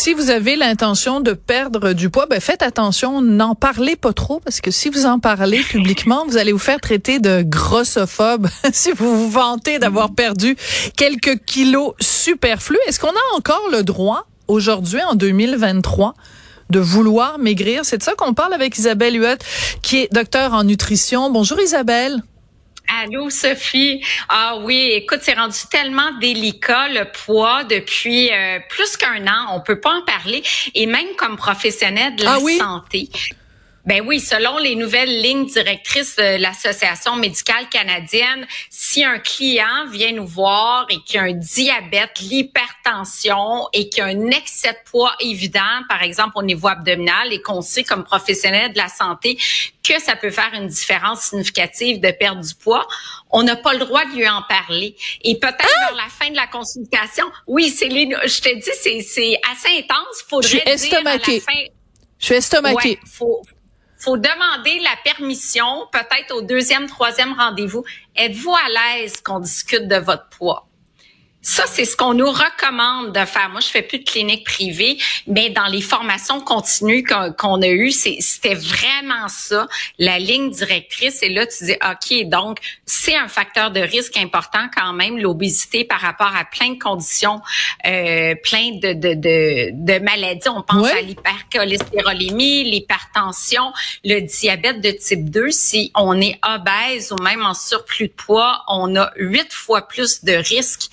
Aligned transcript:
Si 0.00 0.14
vous 0.14 0.30
avez 0.30 0.54
l'intention 0.54 1.18
de 1.18 1.32
perdre 1.32 1.92
du 1.92 2.08
poids, 2.08 2.26
ben 2.26 2.38
faites 2.40 2.62
attention, 2.62 3.20
n'en 3.20 3.56
parlez 3.56 3.96
pas 3.96 4.12
trop 4.12 4.38
parce 4.38 4.60
que 4.60 4.70
si 4.70 4.90
vous 4.90 5.06
en 5.06 5.18
parlez 5.18 5.58
publiquement, 5.58 6.24
vous 6.24 6.36
allez 6.36 6.52
vous 6.52 6.60
faire 6.60 6.80
traiter 6.80 7.18
de 7.18 7.42
grossophobe 7.42 8.46
si 8.72 8.92
vous 8.92 9.24
vous 9.24 9.28
vantez 9.28 9.80
d'avoir 9.80 10.14
perdu 10.14 10.56
quelques 10.96 11.44
kilos 11.44 11.94
superflus. 12.00 12.78
Est-ce 12.86 13.00
qu'on 13.00 13.08
a 13.08 13.36
encore 13.36 13.68
le 13.72 13.82
droit 13.82 14.28
aujourd'hui 14.46 15.02
en 15.02 15.16
2023 15.16 16.14
de 16.70 16.78
vouloir 16.78 17.40
maigrir? 17.40 17.84
C'est 17.84 17.98
de 17.98 18.04
ça 18.04 18.14
qu'on 18.16 18.34
parle 18.34 18.54
avec 18.54 18.78
Isabelle 18.78 19.16
Huot, 19.16 19.38
qui 19.82 20.02
est 20.02 20.08
docteur 20.12 20.54
en 20.54 20.62
nutrition. 20.62 21.32
Bonjour 21.32 21.58
Isabelle. 21.60 22.22
Allô, 22.88 23.28
Sophie. 23.28 24.02
Ah 24.28 24.56
oui, 24.62 24.90
écoute, 24.92 25.20
c'est 25.22 25.34
rendu 25.34 25.58
tellement 25.70 26.10
délicat 26.20 26.88
le 26.88 27.04
poids 27.10 27.64
depuis 27.64 28.30
euh, 28.32 28.58
plus 28.70 28.96
qu'un 28.96 29.26
an. 29.26 29.46
On 29.54 29.60
peut 29.60 29.78
pas 29.80 29.92
en 29.92 30.02
parler. 30.02 30.42
Et 30.74 30.86
même 30.86 31.14
comme 31.16 31.36
professionnel 31.36 32.16
de 32.16 32.24
la 32.24 32.34
Ah 32.34 32.38
oui? 32.40 32.56
santé. 32.58 33.08
Ben 33.88 34.02
oui, 34.06 34.20
selon 34.20 34.58
les 34.58 34.76
nouvelles 34.76 35.22
lignes 35.22 35.46
directrices 35.46 36.14
de 36.16 36.36
l'Association 36.36 37.16
médicale 37.16 37.70
canadienne, 37.70 38.46
si 38.68 39.02
un 39.02 39.18
client 39.18 39.86
vient 39.90 40.12
nous 40.12 40.26
voir 40.26 40.84
et 40.90 40.98
qu'il 41.06 41.18
a 41.18 41.22
un 41.22 41.32
diabète, 41.32 42.20
l'hypertension 42.20 43.66
et 43.72 43.88
qu'il 43.88 44.02
a 44.02 44.08
un 44.08 44.26
excès 44.26 44.72
de 44.72 44.90
poids 44.90 45.14
évident, 45.20 45.80
par 45.88 46.02
exemple 46.02 46.32
au 46.36 46.42
niveau 46.42 46.68
abdominal, 46.68 47.32
et 47.32 47.40
qu'on 47.40 47.62
sait 47.62 47.82
comme 47.82 48.04
professionnel 48.04 48.74
de 48.74 48.76
la 48.76 48.88
santé 48.88 49.38
que 49.82 49.98
ça 49.98 50.16
peut 50.16 50.30
faire 50.30 50.50
une 50.52 50.66
différence 50.66 51.22
significative 51.22 51.98
de 51.98 52.10
perdre 52.10 52.42
du 52.42 52.54
poids, 52.56 52.86
on 53.30 53.42
n'a 53.42 53.56
pas 53.56 53.72
le 53.72 53.78
droit 53.78 54.04
de 54.04 54.16
lui 54.16 54.28
en 54.28 54.42
parler. 54.42 54.96
Et 55.22 55.38
peut-être 55.38 55.80
vers 55.88 55.96
la 55.96 56.10
fin 56.10 56.30
de 56.30 56.36
la 56.36 56.46
consultation, 56.46 57.24
oui, 57.46 57.70
c'est 57.70 57.88
je 57.88 58.40
te 58.42 58.54
dis, 58.54 59.02
c'est, 59.02 59.40
assez 59.50 59.78
intense. 59.78 60.24
Faudrait 60.28 60.76
dire 60.76 60.98
à 60.98 61.02
la 61.04 61.18
fin, 61.18 61.64
Je 62.18 62.26
suis 62.26 62.34
estomaquée. 62.34 62.90
Ouais, 62.90 62.98
faut, 63.10 63.42
faut 63.98 64.16
demander 64.16 64.78
la 64.80 64.96
permission, 65.04 65.88
peut-être 65.92 66.34
au 66.34 66.42
deuxième, 66.42 66.86
troisième 66.86 67.32
rendez-vous. 67.32 67.84
Êtes-vous 68.16 68.54
à 68.54 68.68
l'aise 68.68 69.20
qu'on 69.20 69.40
discute 69.40 69.88
de 69.88 69.96
votre 69.96 70.28
poids? 70.28 70.67
Ça, 71.48 71.64
c'est 71.66 71.86
ce 71.86 71.96
qu'on 71.96 72.12
nous 72.12 72.30
recommande 72.30 73.14
de 73.14 73.24
faire. 73.24 73.48
Moi, 73.48 73.60
je 73.60 73.68
fais 73.68 73.80
plus 73.80 74.00
de 74.00 74.04
clinique 74.04 74.44
privée, 74.44 74.98
mais 75.26 75.48
dans 75.48 75.64
les 75.64 75.80
formations 75.80 76.42
continues 76.42 77.02
qu'on 77.38 77.62
a 77.62 77.68
eues, 77.68 77.90
c'était 77.90 78.54
vraiment 78.54 79.28
ça, 79.28 79.66
la 79.98 80.18
ligne 80.18 80.50
directrice. 80.50 81.22
Et 81.22 81.30
là, 81.30 81.46
tu 81.46 81.64
dis, 81.64 81.76
OK, 81.82 82.28
donc, 82.28 82.58
c'est 82.84 83.16
un 83.16 83.28
facteur 83.28 83.70
de 83.70 83.80
risque 83.80 84.18
important 84.18 84.68
quand 84.76 84.92
même, 84.92 85.16
l'obésité 85.16 85.84
par 85.86 86.00
rapport 86.00 86.36
à 86.36 86.44
plein 86.44 86.74
de 86.74 86.78
conditions, 86.78 87.40
euh, 87.86 88.34
plein 88.44 88.72
de, 88.82 88.92
de, 88.92 89.14
de, 89.14 89.70
de 89.72 90.04
maladies. 90.04 90.50
On 90.50 90.60
pense 90.60 90.88
à 90.88 91.00
l'hypercholestérolémie, 91.00 92.64
l'hypertension, 92.64 93.72
le 94.04 94.20
diabète 94.20 94.82
de 94.82 94.90
type 94.90 95.30
2. 95.30 95.50
Si 95.50 95.92
on 95.94 96.20
est 96.20 96.38
obèse 96.46 97.10
ou 97.10 97.22
même 97.22 97.42
en 97.42 97.54
surplus 97.54 98.08
de 98.08 98.12
poids, 98.12 98.64
on 98.68 98.94
a 98.96 99.10
huit 99.16 99.50
fois 99.50 99.88
plus 99.88 100.24
de 100.24 100.34
risques 100.34 100.90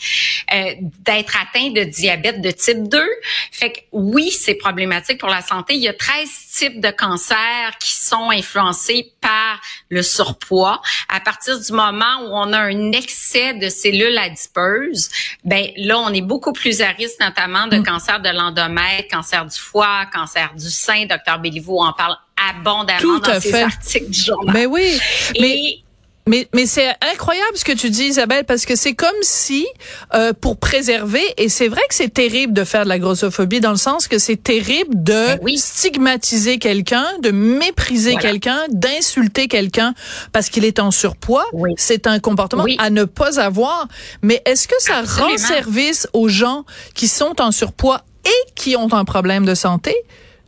euh, 0.54 0.74
d'être 1.00 1.36
atteint 1.42 1.72
de 1.72 1.84
diabète 1.84 2.42
de 2.42 2.52
type 2.52 2.88
2. 2.88 3.04
Fait 3.52 3.72
que 3.72 3.80
oui, 3.92 4.32
c'est 4.32 4.56
problématique 4.56 5.20
pour 5.20 5.30
la 5.30 5.42
santé. 5.42 5.76
Il 5.76 5.82
y 5.82 5.88
a 5.88 5.94
13 5.94 6.30
types 6.54 6.80
de 6.80 6.90
cancers 6.90 7.78
qui 7.80 7.94
sont 7.94 8.30
influencés 8.30 9.12
par 9.22 9.60
le 9.90 10.04
surpoids. 10.04 10.82
À 11.10 11.20
partir 11.20 11.60
du 11.60 11.72
moment 11.72 12.22
où 12.24 12.30
on 12.32 12.54
a 12.54 12.60
un 12.60 12.92
excès 12.92 13.54
de 13.54 13.70
cellules 13.70 14.18
adipeuses, 14.18 15.10
ben 15.44 15.70
là, 15.78 16.00
on 16.00 16.14
est 16.14 16.22
beaucoup 16.22 16.54
plus 16.54 16.82
à 16.82 16.90
risque, 16.90 17.20
notamment 17.20 17.68
de 17.68 17.78
cancer 17.80 18.20
de 18.20 18.30
l'endomètre, 18.30 19.08
cancer 19.10 19.46
du 19.46 19.58
foie, 19.58 20.06
cancer 20.14 20.54
du 20.56 20.70
sein. 20.70 21.06
Docteur 21.06 21.40
Béliveau 21.40 21.82
en 21.82 21.94
parle 21.94 22.16
abondamment 22.50 23.00
Tout 23.00 23.20
dans 23.20 23.40
ses 23.40 23.52
fait. 23.52 23.64
articles 23.64 24.10
du 24.10 24.20
journal. 24.20 24.54
Mais 24.54 24.66
oui. 24.66 25.00
Mais 25.40 25.52
Et 25.52 25.85
Mais, 26.28 26.48
mais 26.56 26.66
c'est 26.66 26.90
incroyable 27.12 27.56
ce 27.56 27.64
que 27.64 27.72
tu 27.72 27.92
dis, 27.92 28.06
Isabelle, 28.06 28.46
parce 28.46 28.66
que 28.66 28.76
c'est 28.76 28.94
comme 28.96 29.10
si, 29.22 29.68
euh, 30.16 30.34
pour 30.34 30.58
préserver, 30.58 31.22
et 31.38 31.50
c'est 31.50 31.68
vrai 31.68 31.82
que 31.88 31.94
c'est 31.94 32.12
terrible 32.12 32.52
de 32.54 32.64
faire 32.64 32.84
de 32.84 32.90
la 32.90 32.98
grossophobie, 32.98 33.60
dans 33.60 33.70
le 33.70 33.78
sens 33.78 34.08
que 34.08 34.18
c'est 34.18 34.42
terrible 34.42 35.04
de 35.04 35.40
oui. 35.44 35.58
stigmatiser 35.60 36.58
quelqu'un, 36.58 37.06
de 37.22 37.30
mépriser 37.30 38.14
Voilà. 38.14 38.30
quelqu'un, 38.30 38.60
d'insulter 38.70 39.48
quelqu'un 39.48 39.94
parce 40.32 40.50
qu'il 40.50 40.66
est 40.66 40.80
en 40.80 40.90
surpoids. 40.90 41.46
Oui. 41.54 41.72
C'est 41.78 42.08
un 42.08 42.18
comportement 42.20 42.64
Oui. 42.64 42.76
à 42.80 42.90
ne 42.90 43.04
pas 43.04 43.40
avoir. 43.40 43.88
Mais 44.24 44.42
est-ce 44.46 44.68
que 44.68 44.76
ça 44.80 45.04
rend 45.04 45.38
service 45.38 46.08
aux 46.14 46.28
gens 46.28 46.66
qui 46.96 47.08
sont 47.08 47.40
en 47.40 47.52
surpoids 47.52 48.02
et 48.26 48.52
qui 48.56 48.76
ont 48.76 48.92
un 48.94 49.06
problème 49.06 49.46
de 49.46 49.54
santé? 49.54 49.96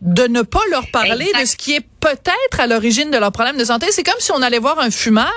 De 0.02 0.28
ne 0.28 0.42
pas 0.44 0.62
leur 0.70 0.90
parler 0.92 1.26
Exact. 1.26 1.42
de 1.42 1.46
ce 1.46 1.56
qui 1.56 1.74
est 1.74 1.86
peut-être 2.00 2.60
à 2.60 2.68
l'origine 2.68 3.10
de 3.10 3.18
leur 3.18 3.32
problème 3.32 3.58
de 3.58 3.66
santé. 3.66 3.88
C'est 3.92 4.04
comme 4.04 4.20
si 4.20 4.32
on 4.32 4.42
allait 4.42 4.60
voir 4.60 4.80
un 4.80 4.92
fumeur, 4.92 5.34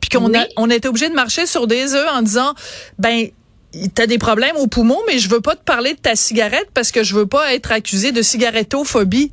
puis 0.00 0.08
qu'on 0.08 0.30
Oui. 0.30 0.36
a- 0.38 0.46
on 0.56 0.70
était 0.70 0.88
obligé 0.88 1.08
de 1.08 1.14
marcher 1.14 1.46
sur 1.46 1.66
des 1.66 1.94
œufs 1.94 2.08
en 2.12 2.22
disant, 2.22 2.54
ben, 2.98 3.28
t'as 3.94 4.06
des 4.06 4.18
problèmes 4.18 4.56
aux 4.56 4.66
poumons, 4.66 5.00
mais 5.06 5.18
je 5.18 5.28
veux 5.28 5.40
pas 5.42 5.54
te 5.54 5.62
parler 5.62 5.94
de 5.94 5.98
ta 6.00 6.16
cigarette 6.16 6.68
parce 6.74 6.90
que 6.90 7.04
je 7.04 7.14
veux 7.14 7.26
pas 7.26 7.54
être 7.54 7.72
accusé 7.72 8.10
de 8.10 8.22
cigarettophobie. 8.22 9.32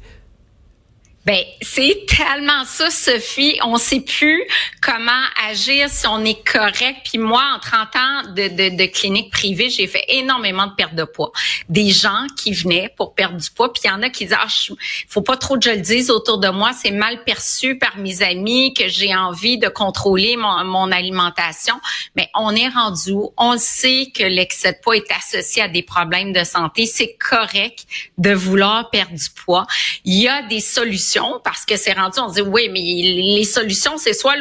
Ben, 1.27 1.43
c'est 1.61 2.05
tellement 2.07 2.63
ça, 2.63 2.89
Sophie. 2.89 3.59
On 3.61 3.75
sait 3.75 3.99
plus 3.99 4.41
comment 4.81 5.11
agir 5.49 5.89
si 5.89 6.07
on 6.07 6.23
est 6.23 6.41
correct. 6.49 6.99
Puis 7.03 7.17
moi, 7.17 7.43
en 7.53 7.59
30 7.59 7.95
ans 7.97 8.21
de, 8.33 8.47
de, 8.47 8.77
de 8.77 8.85
clinique 8.85 9.29
privée, 9.29 9.69
j'ai 9.69 9.87
fait 9.87 10.05
énormément 10.07 10.67
de 10.67 10.71
perte 10.75 10.95
de 10.95 11.03
poids. 11.03 11.33
Des 11.67 11.89
gens 11.89 12.27
qui 12.37 12.53
venaient 12.53 12.87
pour 12.95 13.13
perdre 13.13 13.35
du 13.35 13.49
poids, 13.51 13.73
puis 13.73 13.81
il 13.83 13.87
y 13.87 13.91
en 13.91 14.03
a 14.03 14.09
qui 14.09 14.23
disent, 14.23 14.37
ah, 14.39 14.47
je- 14.47 14.71
faut 15.09 15.21
pas 15.21 15.35
trop 15.35 15.55
que 15.59 15.65
je 15.65 15.71
le 15.71 15.81
dise 15.81 16.09
autour 16.11 16.37
de 16.37 16.47
moi, 16.47 16.71
c'est 16.71 16.91
mal 16.91 17.21
perçu 17.25 17.77
par 17.77 17.97
mes 17.97 18.21
amis 18.21 18.73
que 18.73 18.87
j'ai 18.87 19.13
envie 19.13 19.57
de 19.57 19.67
contrôler 19.67 20.37
mon, 20.37 20.63
mon 20.63 20.93
alimentation. 20.93 21.75
Mais 22.15 22.29
on 22.35 22.55
est 22.55 22.69
rendu 22.69 23.11
où? 23.11 23.33
On 23.35 23.57
sait 23.57 24.13
que 24.15 24.23
l'excès 24.23 24.71
de 24.71 24.77
poids 24.81 24.95
est 24.95 25.11
associé 25.11 25.61
à 25.63 25.67
des 25.67 25.83
problèmes 25.83 26.31
de 26.31 26.45
santé. 26.45 26.85
C'est 26.85 27.17
correct 27.19 27.79
de 28.17 28.31
vouloir 28.31 28.89
perdre 28.91 29.11
du 29.13 29.29
poids. 29.43 29.67
Il 30.05 30.13
y 30.13 30.29
a 30.29 30.41
des 30.43 30.61
solutions 30.61 31.16
parce 31.43 31.65
que 31.65 31.77
c'est 31.77 31.93
rendu, 31.93 32.19
on 32.19 32.29
dit 32.29 32.41
oui, 32.41 32.69
mais 32.69 32.79
les 32.79 33.43
solutions, 33.43 33.97
c'est 33.97 34.13
soit 34.13 34.35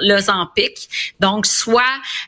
l'Ozempic, 0.00 0.88
donc 1.20 1.46
soit 1.46 1.82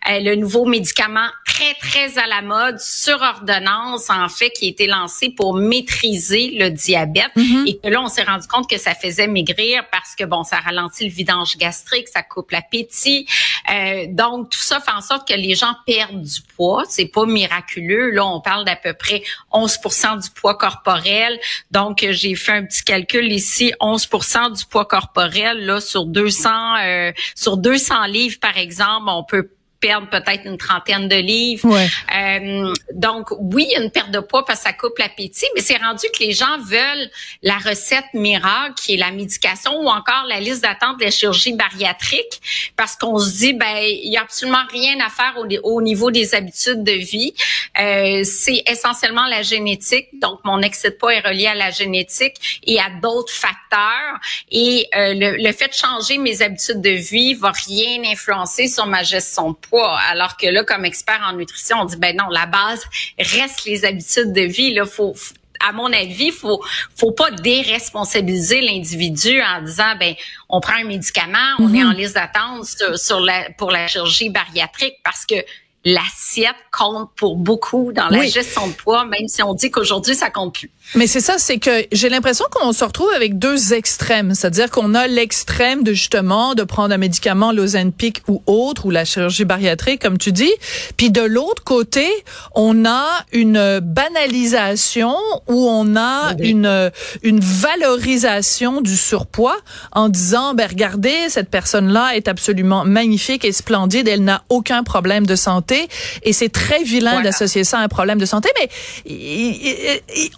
euh, 0.09 0.21
le 0.21 0.35
nouveau 0.37 0.65
médicament 0.65 1.29
très, 1.47 1.75
très 1.75 2.19
à 2.19 2.27
la 2.27 2.43
mode 2.43 2.79
sur 2.81 3.21
ordonnance, 3.21 4.11
en 4.11 4.29
fait, 4.29 4.51
qui 4.51 4.67
a 4.67 4.69
été 4.69 4.87
lancé 4.87 5.31
pour 5.31 5.55
maîtriser 5.55 6.53
le 6.59 6.71
diabète 6.71 7.33
et 7.67 7.79
que 7.79 7.89
là, 7.89 8.03
on 8.03 8.09
s'est 8.09 8.23
rendu 8.23 8.47
compte 8.47 8.69
que 8.69 8.79
ça 8.79 8.95
faisait 8.95 9.27
maigrir 9.27 9.85
parce 9.91 10.15
que, 10.15 10.25
bon, 10.25 10.43
ça 10.45 10.57
ralentit 10.57 11.05
le 11.05 11.11
vidange 11.11 11.57
gastrique, 11.57 12.09
ça 12.09 12.23
coupe 12.23 12.51
l'appétit. 12.51 13.27
Euh, 13.71 14.07
donc, 14.09 14.51
tout 14.51 14.61
ça 14.61 14.81
fait 14.81 14.91
en 14.91 15.01
sorte 15.01 15.27
que 15.27 15.35
les 15.35 15.55
gens 15.55 15.75
perdent 15.87 16.23
du 16.23 16.41
poids. 16.57 16.85
C'est 16.89 17.07
pas 17.07 17.27
miraculeux. 17.27 18.11
Là, 18.11 18.27
on 18.27 18.41
parle 18.41 18.65
d'à 18.65 18.77
peu 18.77 18.95
près 18.95 19.23
11% 19.53 20.23
du 20.23 20.31
poids 20.31 20.57
corporel. 20.57 21.39
Donc, 21.71 22.07
j'ai 22.11 22.35
fait 22.35 22.53
un 22.53 22.65
petit 22.65 22.83
calcul 22.83 23.33
ici, 23.33 23.73
11% 23.85 24.57
du 24.57 24.65
poids 24.65 24.87
corporel, 24.87 25.65
là, 25.67 25.81
sur 25.81 26.07
200, 26.07 26.49
euh, 26.83 27.13
sur 27.35 27.57
200 27.57 28.07
livres, 28.07 28.39
par 28.41 28.57
exemple, 28.57 29.05
on 29.09 29.25
peut 29.25 29.51
perdre 29.85 30.09
peut-être 30.09 30.47
une 30.47 30.57
trentaine 30.57 31.09
de 31.09 31.17
livres. 31.17 31.69
Ouais. 31.69 31.89
Euh, 32.17 32.73
donc, 32.95 33.27
oui, 33.39 33.67
une 33.79 33.91
perte 33.91 34.11
de 34.11 34.21
poids 34.21 34.43
parce 34.47 34.61
que 34.61 34.65
ça 34.69 34.73
coupe 34.73 34.97
l'appétit, 34.99 35.45
mais 35.55 35.61
c'est 35.61 35.77
rendu 35.77 36.07
que 36.15 36.25
les 36.25 36.33
gens 36.33 36.57
veulent 36.65 37.11
la 37.43 37.59
recette 37.59 38.11
miracle, 38.15 38.75
qui 38.83 38.95
est 38.95 38.97
la 38.97 39.11
médication 39.11 39.73
ou 39.83 39.89
encore 39.89 40.25
la 40.27 40.41
liste 40.41 40.63
d'attente 40.63 40.99
de 41.01 41.05
la 41.05 41.11
chirurgie 41.11 41.53
bariatrique, 41.53 42.41
parce 42.77 42.97
qu'on 42.97 43.19
se 43.19 43.31
dit, 43.43 43.53
ben, 43.53 43.77
il 43.83 44.11
y 44.11 44.17
a 44.17 44.23
absolument 44.23 44.65
rien 44.73 44.97
à 45.05 45.11
faire 45.11 45.35
au, 45.37 45.47
au 45.75 45.83
niveau 45.83 46.11
des 46.11 46.35
habitudes 46.35 46.83
de 46.83 46.93
vie. 46.93 47.35
Euh, 47.79 48.23
c'est 48.25 48.63
essentiellement 48.67 49.27
la 49.27 49.43
génétique. 49.43 50.09
Donc, 50.23 50.41
mon 50.45 50.63
excès 50.63 50.93
de 50.93 50.97
poids 50.97 51.15
est 51.15 51.21
relié 51.21 51.49
à 51.49 51.55
la 51.55 51.71
génétique 51.71 52.61
et 52.63 52.81
à 52.81 52.89
d'autres 53.03 53.35
facteurs. 53.35 54.15
Et 54.51 54.89
euh, 54.97 55.13
le, 55.13 55.37
le 55.37 55.53
fait 55.53 55.69
de 55.69 55.75
changer 55.75 56.17
mes 56.17 56.41
habitudes 56.41 56.81
de 56.81 56.97
vie 57.13 57.35
va 57.35 57.53
rien 57.67 58.03
influencer 58.11 58.69
sur 58.69 58.87
ma 58.87 59.03
gestion 59.03 59.51
de 59.51 59.57
poids. 59.57 59.74
Alors 59.83 60.37
que 60.37 60.47
là, 60.47 60.65
comme 60.65 60.85
expert 60.85 61.21
en 61.27 61.33
nutrition, 61.35 61.79
on 61.81 61.85
dit, 61.85 61.97
ben 61.97 62.17
non, 62.17 62.29
la 62.31 62.47
base 62.47 62.85
reste 63.19 63.65
les 63.65 63.85
habitudes 63.85 64.33
de 64.33 64.43
vie. 64.43 64.73
Là, 64.75 64.85
faut, 64.87 65.15
à 65.61 65.73
mon 65.73 65.93
avis, 65.93 66.31
faut 66.31 66.63
faut 66.97 67.13
pas 67.13 67.31
déresponsabiliser 67.31 68.61
l'individu 68.61 69.41
en 69.43 69.63
disant 69.63 69.97
ben 69.99 70.15
on 70.49 70.61
prend 70.61 70.75
un 70.75 70.85
médicament, 70.85 71.57
on 71.59 71.73
est 71.75 71.85
en 71.85 71.93
liste 71.93 72.15
d'attente 72.15 72.67
sur, 72.67 72.99
sur 72.99 73.21
la 73.21 73.51
pour 73.51 73.71
la 73.71 73.87
chirurgie 73.87 74.31
bariatrique 74.31 74.97
parce 75.03 75.25
que 75.25 75.37
l'assiette 75.85 76.57
compte 76.73 77.11
pour 77.15 77.37
beaucoup 77.37 77.93
dans 77.93 78.09
la 78.09 78.25
gestion 78.25 78.67
de 78.69 78.73
poids, 78.73 79.05
même 79.05 79.29
si 79.29 79.43
on 79.43 79.55
dit 79.55 79.71
qu'aujourd'hui, 79.71 80.15
ça 80.15 80.31
compte 80.31 80.55
plus. 80.55 80.71
Mais 80.95 81.07
c'est 81.07 81.21
ça, 81.21 81.39
c'est 81.39 81.59
que 81.59 81.87
j'ai 81.93 82.09
l'impression 82.09 82.47
qu'on 82.51 82.73
se 82.73 82.85
retrouve 82.85 83.11
avec 83.15 83.39
deux 83.39 83.75
extrêmes. 83.75 84.35
C'est-à-dire 84.35 84.71
qu'on 84.71 84.95
a 84.95 85.07
l'extrême 85.07 85.83
de 85.83 85.93
justement 85.93 86.55
de 86.55 86.63
prendre 86.63 86.95
un 86.95 86.99
médicament, 86.99 87.53
l'Ozempic 87.53 88.23
ou 88.29 88.43
autre, 88.47 88.87
ou 88.87 88.91
la 88.91 89.05
chirurgie 89.05 89.45
bariatrique, 89.45 90.01
comme 90.01 90.19
tu 90.19 90.33
dis. 90.33 90.53
Puis 90.97 91.11
de 91.11 91.23
l'autre 91.23 91.65
côté, 91.65 92.09
on 92.55 92.85
a 92.87 93.07
une 93.33 93.81
banalisation 93.81 95.17
où 95.49 95.69
on 95.69 95.97
a 95.97 96.35
une, 96.39 96.91
une 97.23 97.41
valorisation 97.41 98.81
du 98.81 98.97
surpoids 98.97 99.57
en 99.93 100.09
disant, 100.09 100.55
ben 100.55 100.69
regardez, 100.69 101.29
cette 101.29 101.51
personne-là 101.51 102.17
est 102.17 102.29
absolument 102.29 102.85
magnifique 102.85 103.45
et 103.45 103.53
splendide, 103.53 104.09
elle 104.09 104.25
n'a 104.25 104.45
aucun 104.49 104.83
problème 104.83 105.27
de 105.27 105.37
santé. 105.37 105.74
Et 106.23 106.33
c'est 106.33 106.51
très 106.51 106.83
vilain 106.83 107.23
d'associer 107.23 107.65
ça 107.65 107.79
à 107.79 107.83
un 107.83 107.89
problème 107.89 108.19
de 108.19 108.27
santé. 108.27 108.49
Mais 108.59 108.69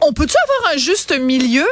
on 0.03 0.13
peut-tu 0.13 0.35
avoir 0.45 0.75
un 0.75 0.79
juste 0.79 1.19
milieu? 1.19 1.67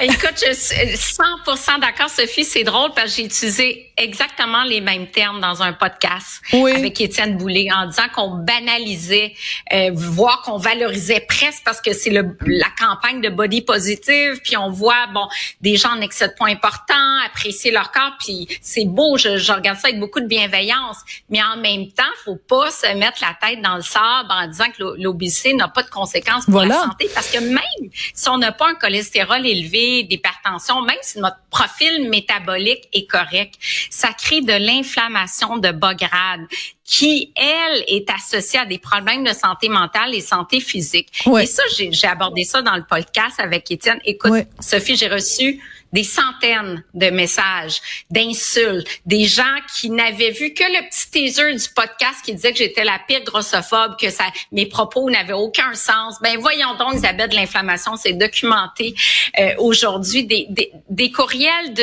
Écoute, 0.00 0.44
je 0.44 0.52
suis 0.52 1.14
100% 1.46 1.80
d'accord, 1.80 2.10
Sophie. 2.10 2.44
C'est 2.44 2.64
drôle 2.64 2.90
parce 2.94 3.10
que 3.10 3.16
j'ai 3.18 3.24
utilisé 3.26 3.91
exactement 3.96 4.64
les 4.64 4.80
mêmes 4.80 5.08
termes 5.08 5.40
dans 5.40 5.62
un 5.62 5.72
podcast 5.72 6.40
avec 6.52 7.00
Étienne 7.00 7.36
Boulay 7.36 7.68
en 7.72 7.86
disant 7.86 8.08
qu'on 8.14 8.30
banalisait, 8.30 9.34
euh, 9.72 9.90
voire 9.92 10.42
qu'on 10.42 10.56
valorisait 10.56 11.24
presque 11.28 11.62
parce 11.64 11.80
que 11.80 11.92
c'est 11.92 12.10
la 12.10 12.68
campagne 12.78 13.20
de 13.20 13.28
body 13.28 13.62
positive, 13.62 14.40
puis 14.42 14.56
on 14.56 14.70
voit 14.70 15.06
bon 15.12 15.26
des 15.60 15.76
gens 15.76 15.90
en 15.90 16.00
excès 16.00 16.28
de 16.28 16.34
poids 16.34 16.48
important, 16.48 17.18
apprécier 17.26 17.70
leur 17.70 17.92
corps, 17.92 18.16
puis 18.18 18.48
c'est 18.60 18.84
beau, 18.84 19.16
je, 19.16 19.36
je, 19.36 19.52
regarde 19.52 19.78
ça 19.78 19.88
avec 19.88 20.00
beaucoup 20.00 20.20
de 20.20 20.26
bienveillance, 20.26 20.98
mais 21.28 21.42
en 21.42 21.56
même 21.56 21.88
temps, 21.92 22.02
faut 22.24 22.36
pas 22.36 22.70
se 22.70 22.94
mettre 22.94 23.18
la 23.20 23.36
tête 23.46 23.60
dans 23.62 23.76
le 23.76 23.82
sable 23.82 24.28
en 24.30 24.46
disant 24.46 24.70
que 24.76 25.00
l'obésité 25.00 25.54
n'a 25.54 25.68
pas 25.68 25.82
de 25.82 25.90
conséquences 25.90 26.46
pour 26.46 26.62
la 26.62 26.74
santé 26.74 27.08
parce 27.14 27.30
que 27.30 27.38
même 27.38 27.90
si 28.14 28.28
on 28.28 28.38
n'a 28.38 28.52
pas 28.52 28.68
un 28.68 28.74
cholestérol 28.74 29.46
élevé, 29.46 30.04
d'hypertension, 30.04 30.82
même 30.82 30.96
si 31.02 31.18
notre 31.18 31.38
profil 31.50 32.08
métabolique 32.08 32.88
est 32.92 33.06
correct, 33.06 33.54
ça 33.90 34.08
crée 34.12 34.40
de 34.40 34.52
l'inflammation 34.52 35.58
de 35.58 35.70
bas 35.70 35.94
grade 35.94 36.46
qui, 36.84 37.32
elle, 37.36 37.84
est 37.86 38.08
associée 38.10 38.58
à 38.58 38.66
des 38.66 38.78
problèmes 38.78 39.24
de 39.24 39.32
santé 39.32 39.68
mentale 39.68 40.14
et 40.14 40.20
santé 40.20 40.60
physique. 40.60 41.08
Et 41.40 41.46
ça, 41.46 41.62
j'ai 41.76 42.06
abordé 42.06 42.44
ça 42.44 42.60
dans 42.60 42.76
le 42.76 42.84
podcast 42.84 43.38
avec 43.38 43.70
Étienne. 43.70 44.00
Écoute, 44.04 44.46
Sophie, 44.60 44.96
j'ai 44.96 45.08
reçu 45.08 45.60
des 45.92 46.04
centaines 46.04 46.82
de 46.94 47.10
messages, 47.10 47.80
d'insultes, 48.10 48.86
des 49.06 49.24
gens 49.24 49.56
qui 49.76 49.90
n'avaient 49.90 50.30
vu 50.30 50.54
que 50.54 50.64
le 50.64 50.88
petit 50.88 51.10
teaser 51.10 51.54
du 51.54 51.68
podcast 51.74 52.16
qui 52.24 52.34
disait 52.34 52.52
que 52.52 52.58
j'étais 52.58 52.84
la 52.84 52.98
pire 53.06 53.22
grossophobe, 53.24 53.96
que 54.00 54.10
ça, 54.10 54.24
mes 54.52 54.66
propos 54.66 55.10
n'avaient 55.10 55.32
aucun 55.32 55.74
sens. 55.74 56.16
Ben 56.22 56.38
voyons 56.38 56.74
donc, 56.78 56.94
Isabelle, 56.94 57.30
de 57.30 57.36
l'inflammation, 57.36 57.96
c'est 57.96 58.14
documenté 58.14 58.94
euh, 59.38 59.54
aujourd'hui. 59.58 60.24
Des, 60.24 60.46
des, 60.50 60.72
des 60.88 61.10
courriels 61.10 61.74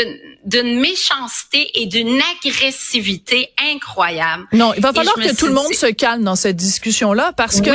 d'une 0.45 0.79
méchanceté 0.79 1.69
et 1.81 1.85
d'une 1.85 2.19
agressivité 2.43 3.49
incroyable. 3.73 4.47
Non, 4.53 4.73
il 4.75 4.81
va 4.81 4.93
falloir 4.93 5.15
que 5.15 5.35
tout 5.35 5.47
le 5.47 5.53
monde 5.53 5.73
se 5.73 5.87
calme 5.87 6.23
dans 6.23 6.35
cette 6.35 6.55
discussion-là 6.55 7.33
parce 7.35 7.61
que 7.61 7.71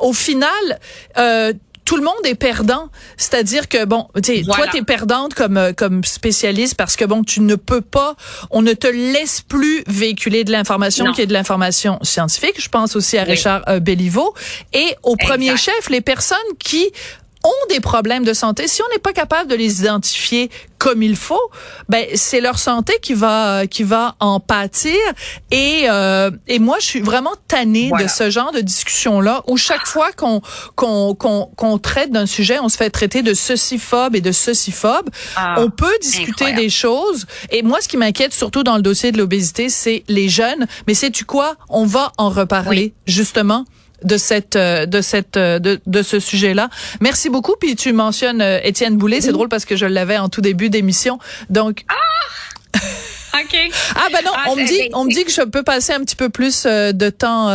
au 0.00 0.12
final, 0.12 0.80
euh, 1.16 1.52
tout 1.88 1.96
le 1.96 2.02
monde 2.02 2.14
est 2.24 2.34
perdant. 2.34 2.90
C'est-à-dire 3.16 3.66
que 3.66 3.86
bon, 3.86 4.08
tu 4.22 4.42
toi 4.42 4.66
tu 4.70 4.76
es 4.76 4.82
perdante 4.82 5.32
comme 5.32 5.56
euh, 5.56 5.72
comme 5.72 6.04
spécialiste 6.04 6.74
parce 6.74 6.96
que 6.96 7.06
bon, 7.06 7.24
tu 7.24 7.40
ne 7.40 7.54
peux 7.54 7.80
pas, 7.80 8.14
on 8.50 8.60
ne 8.60 8.74
te 8.74 8.86
laisse 8.86 9.40
plus 9.40 9.84
véhiculer 9.86 10.44
de 10.44 10.52
l'information 10.52 11.12
qui 11.12 11.22
est 11.22 11.26
de 11.26 11.32
l'information 11.32 11.98
scientifique. 12.02 12.60
Je 12.60 12.68
pense 12.68 12.94
aussi 12.94 13.16
à 13.16 13.24
Richard 13.24 13.62
euh, 13.68 13.80
Belliveau 13.80 14.34
et 14.74 14.96
au 15.02 15.16
premier 15.16 15.56
chef 15.56 15.88
les 15.88 16.02
personnes 16.02 16.36
qui 16.58 16.92
ont 17.48 17.68
des 17.68 17.80
problèmes 17.80 18.24
de 18.24 18.32
santé, 18.32 18.68
si 18.68 18.82
on 18.82 18.88
n'est 18.92 18.98
pas 18.98 19.12
capable 19.12 19.50
de 19.50 19.54
les 19.54 19.80
identifier 19.80 20.50
comme 20.78 21.02
il 21.02 21.16
faut, 21.16 21.50
ben 21.88 22.06
c'est 22.14 22.40
leur 22.40 22.58
santé 22.58 22.94
qui 23.02 23.14
va 23.14 23.66
qui 23.66 23.82
va 23.82 24.14
en 24.20 24.38
pâtir. 24.38 24.98
Et 25.50 25.86
euh, 25.88 26.30
et 26.46 26.58
moi, 26.60 26.76
je 26.80 26.86
suis 26.86 27.00
vraiment 27.00 27.34
tannée 27.48 27.90
de 28.00 28.06
ce 28.06 28.30
genre 28.30 28.52
de 28.52 28.60
discussion 28.60 29.20
là 29.20 29.42
où 29.48 29.56
chaque 29.56 29.86
fois 29.86 30.12
qu'on 30.12 30.40
qu'on 30.76 31.14
qu'on 31.14 31.78
traite 31.78 32.12
d'un 32.12 32.26
sujet, 32.26 32.58
on 32.60 32.68
se 32.68 32.76
fait 32.76 32.90
traiter 32.90 33.22
de 33.22 33.34
ceci-phobe 33.34 34.14
et 34.14 34.20
de 34.20 34.32
ceci-phobe. 34.32 35.10
Ah, 35.36 35.56
on 35.58 35.70
peut 35.70 35.96
discuter 36.00 36.52
des 36.52 36.70
choses. 36.70 37.26
Et 37.50 37.62
moi, 37.62 37.80
ce 37.80 37.88
qui 37.88 37.96
m'inquiète 37.96 38.32
surtout 38.32 38.62
dans 38.62 38.76
le 38.76 38.82
dossier 38.82 39.10
de 39.10 39.18
l'obésité, 39.18 39.68
c'est 39.68 40.04
les 40.08 40.28
jeunes. 40.28 40.66
Mais 40.86 40.94
sais 40.94 41.10
tu 41.10 41.24
quoi? 41.24 41.56
On 41.68 41.86
va 41.86 42.12
en 42.18 42.30
reparler 42.30 42.94
justement 43.06 43.64
de 44.04 44.16
cette 44.16 44.56
euh, 44.56 44.86
de 44.86 45.00
cette 45.00 45.36
euh, 45.36 45.58
de, 45.58 45.80
de 45.86 46.02
ce 46.02 46.20
sujet-là. 46.20 46.68
Merci 47.00 47.28
beaucoup. 47.30 47.54
Puis 47.60 47.76
tu 47.76 47.92
mentionnes 47.92 48.40
euh, 48.40 48.60
Étienne 48.62 48.96
Boulay. 48.96 49.20
C'est 49.20 49.32
drôle 49.32 49.48
parce 49.48 49.64
que 49.64 49.76
je 49.76 49.86
l'avais 49.86 50.18
en 50.18 50.28
tout 50.28 50.40
début 50.40 50.70
d'émission. 50.70 51.18
Donc. 51.50 51.84
Ah! 51.88 52.78
OK. 53.40 53.56
ah 53.94 54.06
ben 54.12 54.20
non, 54.24 54.32
on 54.48 54.56
me 54.56 54.66
dit 54.66 54.90
on 54.94 55.04
me 55.04 55.10
dit 55.10 55.24
que 55.24 55.30
je 55.30 55.42
peux 55.42 55.62
passer 55.62 55.92
un 55.92 56.00
petit 56.00 56.16
peu 56.16 56.28
plus 56.28 56.64
de 56.64 57.10
temps 57.10 57.48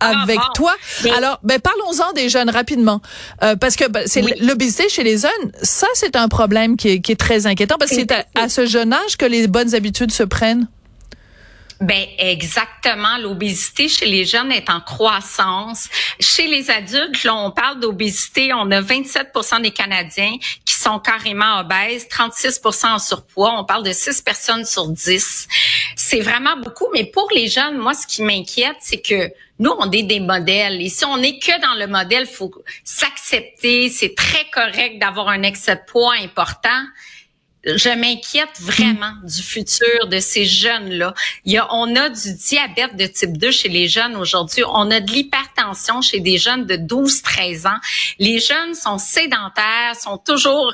avec 0.00 0.38
ah, 0.40 0.50
toi. 0.54 0.74
Alors, 1.16 1.38
ben 1.42 1.60
parlons-en 1.60 2.12
des 2.12 2.28
jeunes 2.28 2.50
rapidement, 2.50 3.00
parce 3.60 3.76
que 3.76 3.88
ben, 3.88 4.02
c'est 4.06 4.22
l'obésité 4.40 4.88
chez 4.88 5.04
les 5.04 5.18
jeunes. 5.18 5.52
Ça, 5.62 5.86
c'est 5.94 6.16
un 6.16 6.28
problème 6.28 6.76
qui 6.76 6.88
est, 6.88 7.00
qui 7.00 7.12
est 7.12 7.20
très 7.20 7.46
inquiétant 7.46 7.76
parce 7.78 7.90
que 7.92 7.98
c'est 7.98 8.12
à, 8.34 8.48
ce 8.48 8.66
jeune 8.66 8.92
âge 8.92 9.16
que 9.16 9.26
les 9.26 9.46
bonnes 9.46 9.74
habitudes 9.74 10.12
se 10.12 10.22
prennent. 10.22 10.66
Ben 11.82 12.06
exactement. 12.16 13.18
L'obésité 13.18 13.88
chez 13.88 14.06
les 14.06 14.24
jeunes 14.24 14.52
est 14.52 14.70
en 14.70 14.80
croissance. 14.80 15.88
Chez 16.20 16.46
les 16.46 16.70
adultes, 16.70 17.24
là, 17.24 17.34
on 17.34 17.50
parle 17.50 17.80
d'obésité. 17.80 18.52
On 18.54 18.70
a 18.70 18.80
27% 18.80 19.62
des 19.62 19.72
Canadiens 19.72 20.36
qui 20.64 20.74
sont 20.74 21.00
carrément 21.00 21.58
obèses, 21.58 22.06
36 22.06 22.60
en 22.84 23.00
surpoids. 23.00 23.58
On 23.58 23.64
parle 23.64 23.82
de 23.82 23.92
6 23.92 24.22
personnes 24.22 24.64
sur 24.64 24.86
10. 24.86 25.48
C'est 25.96 26.20
vraiment 26.20 26.56
beaucoup. 26.56 26.86
Mais 26.94 27.04
pour 27.04 27.28
les 27.34 27.48
jeunes, 27.48 27.78
moi, 27.78 27.94
ce 27.94 28.06
qui 28.06 28.22
m'inquiète, 28.22 28.76
c'est 28.78 29.02
que 29.02 29.32
nous, 29.58 29.74
on 29.76 29.90
est 29.90 30.04
des 30.04 30.20
modèles. 30.20 30.80
Et 30.80 30.88
si 30.88 31.04
on 31.04 31.16
n'est 31.16 31.40
que 31.40 31.60
dans 31.60 31.74
le 31.74 31.88
modèle, 31.88 32.26
faut 32.26 32.52
s'accepter. 32.84 33.90
C'est 33.90 34.14
très 34.14 34.48
correct 34.52 35.00
d'avoir 35.00 35.26
un 35.26 35.42
excès 35.42 35.74
de 35.74 35.80
poids 35.90 36.14
important 36.22 36.84
je 37.64 37.88
m'inquiète 37.90 38.60
vraiment 38.60 39.12
mm. 39.22 39.26
du 39.26 39.42
futur 39.42 40.06
de 40.08 40.18
ces 40.18 40.44
jeunes-là. 40.44 41.14
Il 41.44 41.52
y 41.52 41.58
a, 41.58 41.72
on 41.72 41.94
a 41.96 42.08
du 42.08 42.34
diabète 42.34 42.96
de 42.96 43.06
type 43.06 43.36
2 43.36 43.50
chez 43.50 43.68
les 43.68 43.88
jeunes 43.88 44.16
aujourd'hui. 44.16 44.64
On 44.66 44.90
a 44.90 45.00
de 45.00 45.10
l'hypertension 45.10 46.02
chez 46.02 46.20
des 46.20 46.38
jeunes 46.38 46.66
de 46.66 46.76
12-13 46.76 47.68
ans. 47.68 47.78
Les 48.18 48.40
jeunes 48.40 48.74
sont 48.74 48.98
sédentaires, 48.98 49.94
sont 49.98 50.18
toujours 50.18 50.72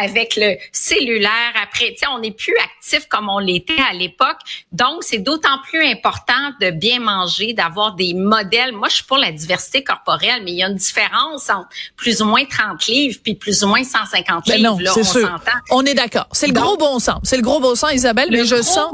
avec 0.00 0.36
le 0.36 0.56
cellulaire. 0.72 1.52
Après, 1.62 1.94
on 2.12 2.20
n'est 2.20 2.32
plus 2.32 2.54
actif 2.58 3.06
comme 3.08 3.28
on 3.28 3.38
l'était 3.38 3.80
à 3.90 3.94
l'époque. 3.94 4.38
Donc, 4.72 5.02
c'est 5.02 5.18
d'autant 5.18 5.58
plus 5.68 5.84
important 5.84 6.52
de 6.60 6.70
bien 6.70 7.00
manger, 7.00 7.52
d'avoir 7.52 7.94
des 7.94 8.14
modèles. 8.14 8.72
Moi, 8.72 8.88
je 8.88 8.96
suis 8.96 9.04
pour 9.04 9.18
la 9.18 9.32
diversité 9.32 9.82
corporelle, 9.82 10.42
mais 10.44 10.52
il 10.52 10.58
y 10.58 10.62
a 10.62 10.68
une 10.68 10.76
différence 10.76 11.50
entre 11.50 11.68
plus 11.96 12.22
ou 12.22 12.26
moins 12.26 12.44
30 12.44 12.86
livres 12.86 13.18
puis 13.22 13.34
plus 13.34 13.64
ou 13.64 13.68
moins 13.68 13.82
150 13.82 14.46
ben 14.46 14.56
livres. 14.56 14.80
là, 14.80 14.92
on 14.96 15.04
s'entend. 15.04 15.52
On 15.70 15.84
est 15.84 15.94
d'accord. 15.94 16.27
C'est 16.32 16.46
le 16.46 16.52
gros 16.52 16.76
bon 16.76 16.98
sens. 16.98 17.18
C'est 17.22 17.36
le 17.36 17.42
gros 17.42 17.60
bon 17.60 17.74
sens, 17.74 17.92
Isabelle. 17.92 18.28
Mais 18.30 18.44
je 18.44 18.60
sens, 18.62 18.92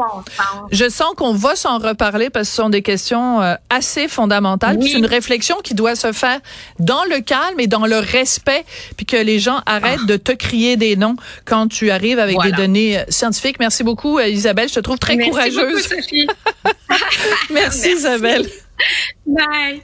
je 0.70 0.88
sens 0.88 1.14
qu'on 1.16 1.32
va 1.32 1.56
s'en 1.56 1.78
reparler 1.78 2.30
parce 2.30 2.48
que 2.48 2.54
ce 2.54 2.62
sont 2.62 2.70
des 2.70 2.82
questions 2.82 3.42
euh, 3.42 3.54
assez 3.70 4.08
fondamentales. 4.08 4.78
C'est 4.82 4.92
une 4.92 5.06
réflexion 5.06 5.56
qui 5.62 5.74
doit 5.74 5.96
se 5.96 6.12
faire 6.12 6.40
dans 6.78 7.04
le 7.04 7.20
calme 7.20 7.58
et 7.58 7.66
dans 7.66 7.86
le 7.86 7.98
respect, 7.98 8.64
puis 8.96 9.06
que 9.06 9.16
les 9.16 9.38
gens 9.38 9.60
arrêtent 9.66 10.00
ah. 10.02 10.06
de 10.06 10.16
te 10.16 10.32
crier 10.32 10.76
des 10.76 10.96
noms 10.96 11.16
quand 11.44 11.68
tu 11.68 11.90
arrives 11.90 12.18
avec 12.18 12.40
des 12.42 12.52
données 12.52 12.98
euh, 12.98 13.04
scientifiques. 13.08 13.58
Merci 13.58 13.84
beaucoup, 13.84 14.18
euh, 14.18 14.28
Isabelle. 14.28 14.68
Je 14.68 14.74
te 14.74 14.80
trouve 14.80 14.98
très 14.98 15.16
Merci 15.16 15.30
courageuse. 15.30 15.88
Beaucoup, 15.88 16.02
Sophie. 16.02 16.26
Merci, 17.50 17.92
Isabelle. 17.92 18.46
Bye. 19.26 19.82